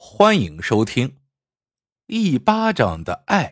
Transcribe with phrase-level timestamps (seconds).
[0.00, 1.08] 欢迎收听
[2.06, 3.44] 《一巴掌的爱》。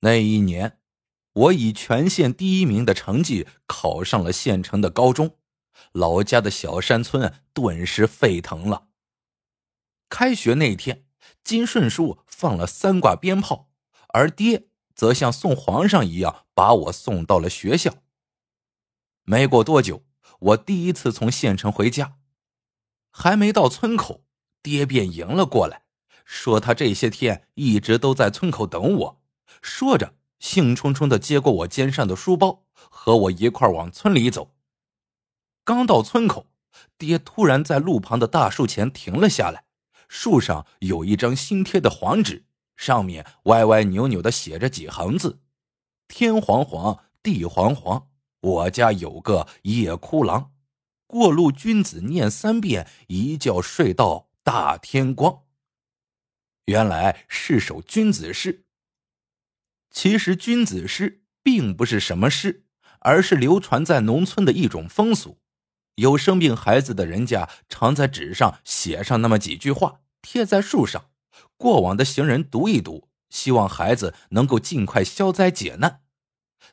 [0.00, 0.80] 那一年，
[1.34, 5.36] 我以全县第一名的成绩考上了县城的高中，
[5.92, 8.88] 老家的小山村顿时沸腾了。
[10.08, 11.04] 开学那天，
[11.44, 13.70] 金顺树放了三挂鞭炮，
[14.08, 17.98] 而爹则像送皇上一样把我送到了学校。
[19.24, 20.02] 没过多久，
[20.40, 22.20] 我第一次从县城回家。
[23.12, 24.24] 还没到村口，
[24.62, 25.82] 爹便迎了过来，
[26.24, 29.20] 说他这些天一直都在村口等我。
[29.60, 34.54] 说着，兴冲冲的接过我肩上的书包，和我一块往村里走。
[35.62, 36.46] 刚到村口，
[36.96, 39.64] 爹突然在路旁的大树前停了下来，
[40.08, 42.44] 树上有一张新贴的黄纸，
[42.76, 45.38] 上面歪歪扭扭的写着几行字
[46.08, 48.08] ：“天黄黄，地黄黄，
[48.40, 50.50] 我家有个夜哭郎。”
[51.12, 55.42] 过路君子念三遍，一觉睡到大天光。
[56.64, 58.64] 原来是首君子诗。
[59.90, 62.64] 其实君子诗并不是什么诗，
[63.00, 65.38] 而是流传在农村的一种风俗。
[65.96, 71.10] 有生病孩子的人家，常在纸上写上那么几句话，贴在树上，
[71.58, 76.00] 过往的行人读一读，希望孩子能够尽快消灾解难。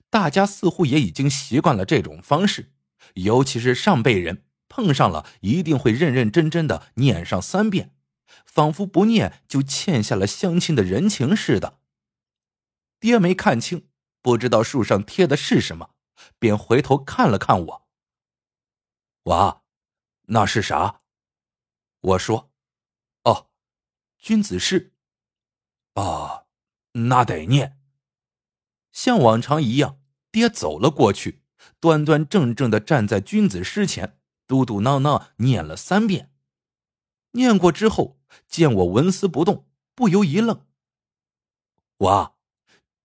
[0.10, 2.72] 大家似乎也已经习惯了这种方式。
[3.16, 7.96] 尤其是上辈人碰上了，一定会认认真真的念上三遍，
[8.46, 11.80] 仿佛不念就欠下了乡亲的人情似的。
[13.00, 13.88] 爹没看清，
[14.22, 15.96] 不知道树上贴的是什么，
[16.38, 17.88] 便回头看了看我。
[19.24, 19.64] 娃，
[20.28, 21.02] 那是啥？
[22.02, 22.52] 我说
[23.24, 23.50] ：“哦，
[24.18, 24.94] 君子诗。”
[25.96, 26.48] 哦，
[26.94, 27.80] 那得念。
[28.92, 30.00] 像往常一样，
[30.32, 31.39] 爹走了过去。
[31.80, 36.32] 端端正正的站在君子尸前，嘟嘟囔囔念了三遍。
[37.32, 40.66] 念过之后，见我纹丝不动，不由一愣
[42.00, 42.36] ：“娃，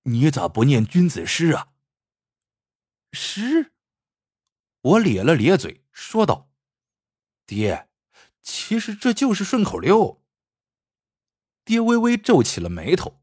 [0.04, 1.72] 你咋不念君子诗啊？”
[3.12, 3.72] 诗？
[4.80, 6.50] 我咧了咧嘴，说道
[7.46, 7.88] ：“爹，
[8.42, 10.22] 其实这就是顺口溜。”
[11.64, 13.22] 爹微微皱起了眉头：“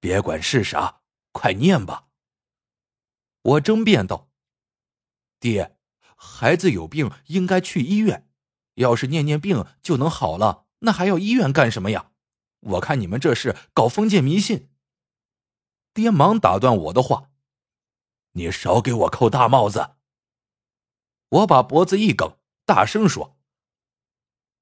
[0.00, 2.08] 别管是啥，快念吧。”
[3.44, 4.30] 我争辩道
[5.38, 5.76] ：“爹，
[6.16, 8.28] 孩子有病应该去医院，
[8.74, 12.12] 要是念念病就能好了，那还要医院干什么呀？
[12.60, 14.70] 我看你们这是搞封建迷信。”
[15.92, 17.30] 爹忙打断我的话
[18.32, 19.96] ：“你少给我扣大帽子！”
[21.28, 23.36] 我把脖子一梗，大声说：“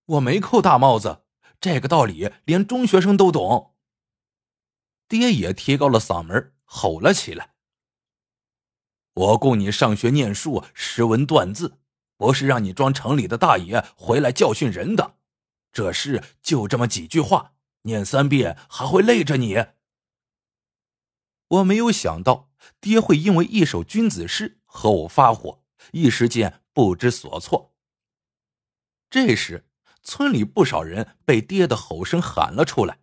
[0.06, 1.24] 我没扣大帽子，
[1.60, 3.76] 这个道理连中学生都懂。”
[5.06, 7.51] 爹也提高了嗓门，吼了起来。
[9.14, 11.78] 我供你上学念书、识文断字，
[12.16, 15.16] 不是让你装城里的大爷回来教训人的。
[15.72, 17.52] 这诗就这么几句话，
[17.82, 19.66] 念三遍还会累着你。
[21.48, 22.50] 我没有想到
[22.80, 25.62] 爹会因为一首君子诗和我发火，
[25.92, 27.74] 一时间不知所措。
[29.10, 29.68] 这时，
[30.02, 33.00] 村里不少人被爹的吼声喊了出来。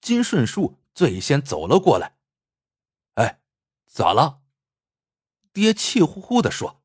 [0.00, 2.16] 金顺树最先走了过来。
[3.14, 3.40] 哎，
[3.86, 4.42] 咋了？
[5.52, 6.82] 爹气呼呼的说：“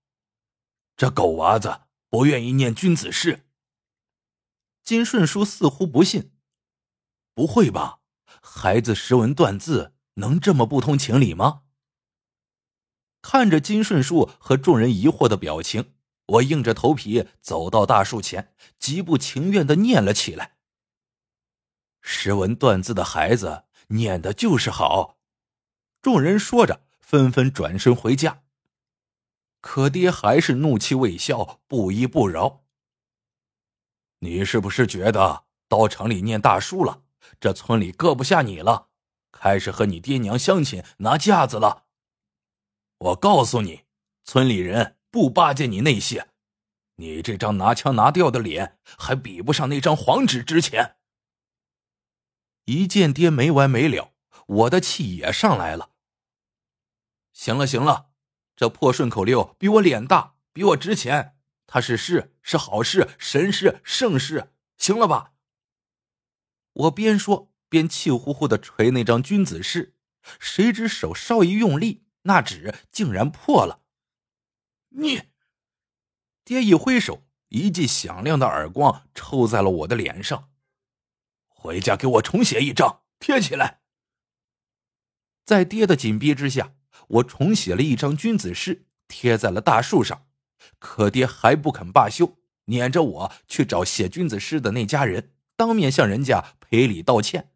[0.98, 3.46] 这狗娃子不愿意念君子诗。”
[4.84, 6.34] 金顺叔似乎不信
[7.34, 8.00] ：“不会吧？
[8.42, 11.62] 孩子识文断字能这么不通情理吗？”
[13.22, 15.94] 看着金顺叔和众人疑惑的表情，
[16.26, 20.58] 我硬着头皮走到大树前，极不情愿的念了起来
[22.02, 25.18] ：“识文断字的孩子念的就是好。”
[26.04, 28.43] 众人说着，纷纷转身回家。
[29.64, 32.66] 可爹还是怒气未消，不依不饶。
[34.20, 37.04] 你是不是觉得到城里念大书了，
[37.40, 38.90] 这村里搁不下你了，
[39.32, 41.86] 开始和你爹娘乡亲拿架子了？
[42.98, 43.86] 我告诉你，
[44.26, 46.28] 村里人不巴结你那些，
[46.98, 50.98] 你这张拿腔拿调的脸还比不上那张黄纸值钱。
[52.66, 54.14] 一见爹没完没了，
[54.46, 55.92] 我的气也上来了。
[57.32, 58.10] 行了，行了。
[58.64, 61.36] 这破顺口溜比我脸大，比我值钱。
[61.68, 65.34] 它是诗，是好事，神诗，圣诗，行了吧？
[66.72, 69.98] 我边说边气呼呼的捶那张君子诗，
[70.40, 73.82] 谁知手稍一用力，那纸竟然破了。
[74.92, 75.24] 你，
[76.46, 80.50] 爹一挥手，一记响亮的耳光抽在了我的脸上。
[81.50, 83.82] 回家给我重写一张，贴起来。
[85.44, 86.76] 在爹的紧逼之下。
[87.14, 90.26] 我重写了一张君子诗，贴在了大树上，
[90.80, 97.52] 可爹还不肯罢休，撵着我去找写君子诗的那家人，当面向人家赔礼道歉。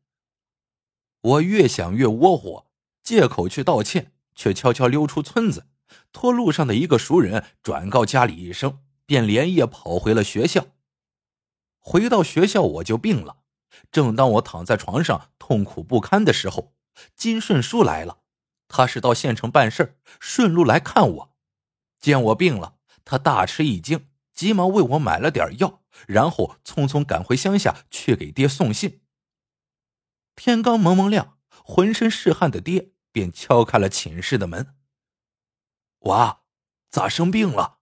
[1.21, 2.68] 我越想越窝火，
[3.01, 5.65] 借口去道歉，却悄悄溜出村子，
[6.12, 10.68] 托路上的一个熟人转告家里一声，便连夜跑回了学校。
[11.80, 13.38] 回到学校，我就病了。
[13.92, 16.74] 正当我躺在床上痛苦不堪的时候，
[17.15, 18.19] 金顺叔来了。
[18.67, 21.35] 他是到县城办事顺路来看我。
[21.99, 29.01] 见我病了，他大吃一惊，急忙为我买了点药，然后匆匆赶回乡下去给爹送信。
[30.35, 34.75] 天刚蒙蒙亮，浑身是汗的爹便敲开了寝室的门。
[36.01, 36.41] 娃，
[36.89, 37.79] 咋生病了？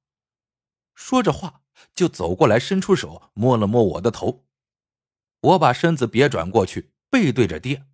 [0.94, 1.62] 说着话。
[1.94, 4.46] 就走过来，伸出手摸了摸我的头。
[5.42, 7.86] 我把身子别转过去，背对着爹。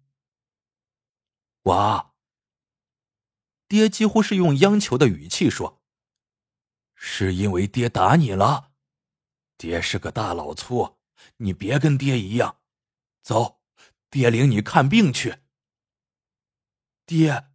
[1.63, 2.10] 娃，
[3.71, 5.81] 爹几乎是用央求的语气说
[6.94, 8.71] ：“是因为爹打你了？
[9.57, 10.97] 爹是个大老粗，
[11.38, 12.57] 你别跟爹一样。
[13.21, 13.62] 走，
[14.09, 15.38] 爹领你看病去。”
[17.07, 17.45] 爹，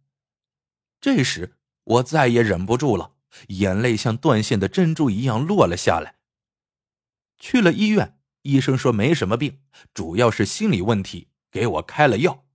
[0.99, 3.13] 这时我再也忍不住了，
[3.49, 6.15] 眼泪像断线的珍珠一样落了下来。
[7.37, 9.61] 去了医院，医生说没什么病，
[9.93, 12.47] 主要是心理问题，给我开了药。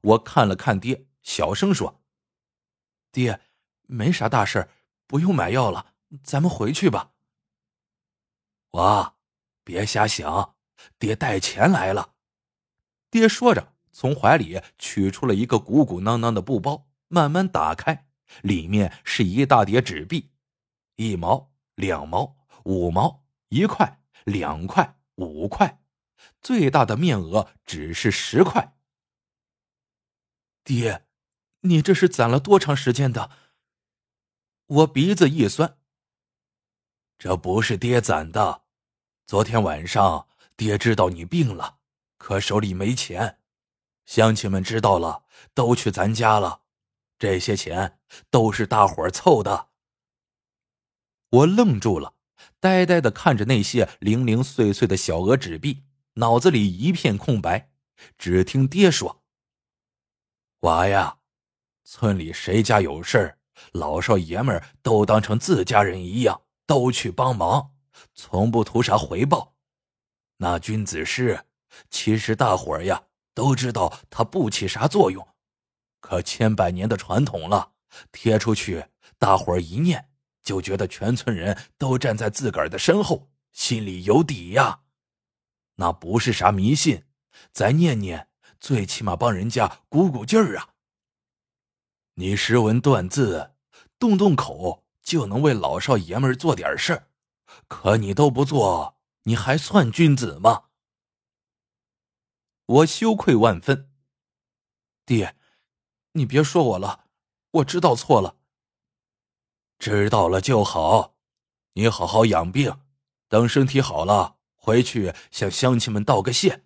[0.00, 2.01] 我看了看爹，小声说
[3.12, 3.40] ：“爹，
[3.82, 4.68] 没啥大事
[5.06, 5.94] 不用买药了，
[6.24, 7.12] 咱们回去吧。”
[8.72, 9.14] 娃，
[9.62, 10.56] 别瞎想，
[10.98, 12.14] 爹带钱来了。
[13.10, 18.08] 爹说着，从怀里取出了一个鼓鼓囊囊的布包，慢慢打开，
[18.40, 20.30] 里面是一大叠纸币，
[20.96, 24.00] 一毛、两毛、五毛、一块。
[24.24, 25.80] 两块、五块，
[26.40, 28.76] 最大的面额只是十块。
[30.62, 31.08] 爹，
[31.62, 33.30] 你这是攒了多长时间的？
[34.66, 35.78] 我鼻子一酸。
[37.18, 38.62] 这不是爹攒的，
[39.26, 41.78] 昨天晚上爹知道你病了，
[42.18, 43.38] 可手里没钱，
[44.06, 45.24] 乡亲们知道了
[45.54, 46.62] 都去咱家了，
[47.18, 47.98] 这些钱
[48.30, 49.68] 都是大伙凑的。
[51.28, 52.14] 我愣住了。
[52.58, 57.72] 呆呆的看着那些零零碎碎的小额纸币，脑子里一片空白。
[58.18, 59.22] 只听爹说
[60.60, 61.18] ：“娃呀，
[61.94, 63.38] 村里谁家有事儿，
[63.72, 67.72] 老少爷们都当成自家人一样，都去帮忙，
[68.14, 69.52] 从不图啥回报。
[70.38, 71.44] 那君子诗，
[71.90, 73.02] 其实大伙儿呀
[73.34, 75.28] 都知道它不起啥作用，
[76.00, 77.72] 可千百年的传统了，
[78.10, 78.86] 贴出去，
[79.18, 80.08] 大伙儿一念。”
[80.42, 84.80] 就觉得全村人都站在自个儿的身后，心里有底呀。
[85.76, 87.04] 那不是啥迷信，
[87.52, 88.28] 咱念念，
[88.58, 90.70] 最起码帮人家鼓鼓劲儿啊。
[92.14, 93.54] 你识文断字，
[93.98, 97.08] 动动口就能为老少爷们做点事儿，
[97.68, 100.64] 可你都不做，你还算君子吗？
[102.66, 103.90] 我羞愧万分。
[105.06, 105.36] 爹，
[106.12, 107.06] 你别说我了，
[107.50, 108.36] 我知道错了。
[109.78, 111.16] 知道了就好，
[111.72, 112.78] 你好好养病，
[113.28, 116.64] 等身体好了，回去向乡亲们道个谢。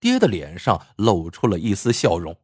[0.00, 2.43] 爹的脸上露出了一丝笑容。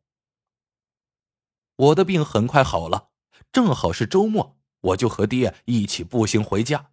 [1.81, 3.09] 我的病很快好了，
[3.51, 6.91] 正好是周末，我就和爹一起步行回家。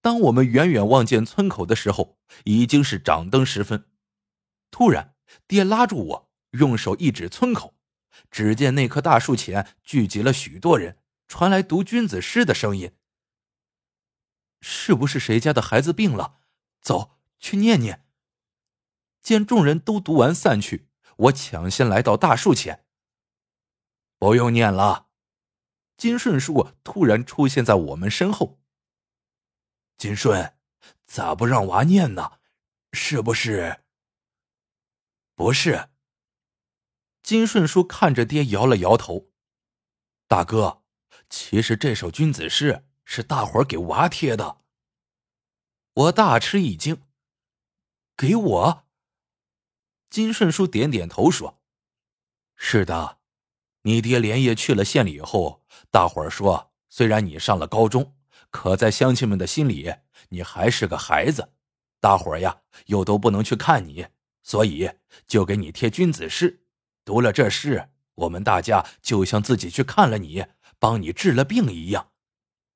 [0.00, 3.88] 当我们远远望见村口的时候，已经是掌灯时分。
[4.72, 5.14] 突然，
[5.46, 7.76] 爹拉住我，用手一指村口，
[8.28, 10.98] 只见那棵大树前聚集了许多人。
[11.28, 12.92] 传来读君子诗的声音，
[14.60, 16.38] 是不是谁家的孩子病了？
[16.80, 18.04] 走去念念。
[19.20, 22.85] 见众人都读完散去，我抢先来到大树前。
[24.18, 25.08] 不用念了，
[25.96, 28.58] 金顺叔突然出现在我们身后。
[29.96, 30.56] 金顺，
[31.06, 32.38] 咋不让娃念呢？
[32.92, 33.84] 是不是？
[35.34, 35.90] 不是。
[37.22, 39.30] 金顺叔看着爹，摇了摇头。
[40.26, 40.82] 大哥。
[41.28, 44.62] 其实这首君子诗是大伙给娃贴的。
[45.92, 47.02] 我大吃一惊，
[48.16, 48.86] 给我。
[50.08, 51.60] 金顺叔点点头说
[52.54, 53.15] ：“是的，
[53.86, 55.62] 你爹连夜去了县里以后，
[55.92, 58.16] 大伙儿说，虽然你上了高中，
[58.50, 59.94] 可在乡亲们的心里，
[60.30, 61.52] 你还是个孩子。
[62.00, 64.04] 大伙儿呀，又都不能去看你，
[64.42, 64.90] 所以
[65.28, 66.64] 就给你贴君子诗。
[67.04, 70.44] 读了这诗，我们大家就像自己去看了你。”
[70.78, 72.10] 帮你治了病一样，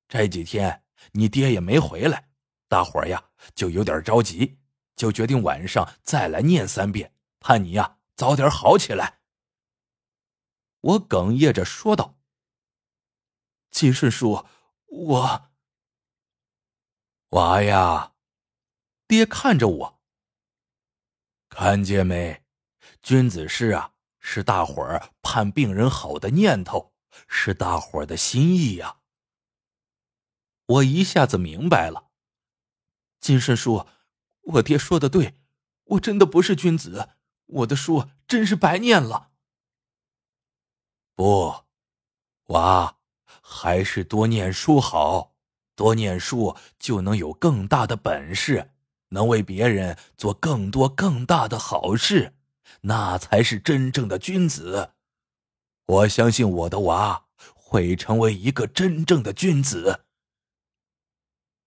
[0.07, 2.29] 这几天你爹也没回来，
[2.67, 4.57] 大伙儿呀就有点着急，
[4.95, 9.19] 就决定晚上再来念三遍，盼你呀早点好起来。
[10.81, 12.17] 我哽咽着说道
[13.71, 14.45] ：“金顺叔，
[14.85, 15.51] 我……”
[17.29, 18.13] 娃呀，
[19.07, 20.01] 爹看着我，
[21.49, 22.43] 看见没？
[23.01, 26.93] 君子师啊，是大伙儿盼病人好的念头，
[27.27, 28.97] 是大伙儿的心意呀。
[30.65, 32.09] 我一下子明白了，
[33.19, 33.87] 金顺叔，
[34.41, 35.39] 我爹说的对，
[35.83, 37.09] 我真的不是君子，
[37.45, 39.30] 我的书真是白念了。
[41.21, 41.53] 不，
[42.47, 42.97] 娃，
[43.43, 45.35] 还是多念书好。
[45.75, 48.71] 多念书就能有更大的本事，
[49.09, 52.33] 能为别人做更多更大的好事，
[52.81, 54.93] 那才是真正的君子。
[55.85, 60.05] 我相信我的娃会成为一个真正的君子。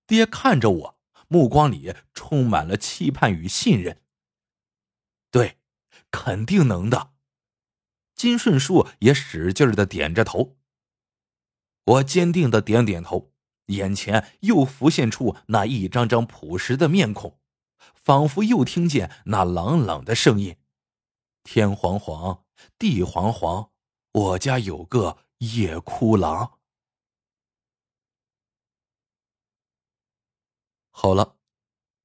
[0.04, 4.02] 爹看着我，目光里充满了期盼与信任。
[5.30, 5.58] 对，
[6.10, 7.13] 肯定能的。
[8.24, 10.56] 金顺树也使劲的点着头。
[11.84, 13.30] 我坚定的点点头。
[13.68, 17.40] 眼前又浮现出那一张张朴实的面孔，
[17.94, 20.58] 仿佛又听见那朗朗的声音
[21.42, 22.44] ：“天黄黄，
[22.78, 23.70] 地黄黄，
[24.12, 26.58] 我家有个夜哭郎。”
[30.92, 31.38] 好了，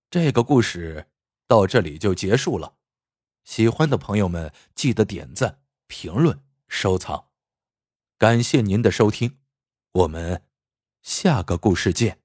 [0.09, 1.09] 这个故事
[1.45, 2.77] 到这里就结束了。
[3.43, 5.59] 喜欢的朋友们记得点赞、
[5.89, 7.29] 评论、收藏，
[8.19, 9.39] 感谢您的收听，
[9.91, 10.43] 我们。
[11.01, 12.19] 下个故事见。